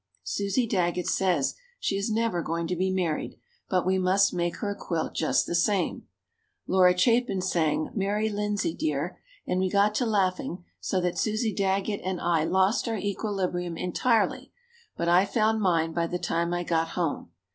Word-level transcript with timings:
Susie 0.23 0.65
Daggett 0.65 1.05
says 1.05 1.53
she 1.79 1.95
is 1.95 2.09
never 2.09 2.41
going 2.41 2.65
to 2.65 2.75
be 2.75 2.89
married, 2.89 3.37
but 3.69 3.85
we 3.85 3.99
must 3.99 4.33
make 4.33 4.55
her 4.55 4.71
a 4.71 4.75
quilt 4.75 5.13
just 5.13 5.45
the 5.45 5.53
same. 5.53 6.07
Laura 6.65 6.97
Chapin 6.97 7.39
sang, 7.39 7.91
"Mary 7.93 8.27
Lindsey, 8.27 8.73
Dear," 8.73 9.19
and 9.45 9.59
we 9.59 9.69
got 9.69 9.93
to 9.93 10.07
laughing 10.07 10.65
so 10.79 10.99
that 11.01 11.19
Susie 11.19 11.53
Daggett 11.53 12.01
and 12.03 12.19
I 12.19 12.43
lost 12.45 12.87
our 12.87 12.97
equilibrium 12.97 13.77
entirely, 13.77 14.51
but 14.97 15.07
I 15.07 15.23
found 15.23 15.61
mine 15.61 15.93
by 15.93 16.07
the 16.07 16.17
time 16.17 16.51
I 16.51 16.63
got 16.63 16.87
home. 16.97 17.29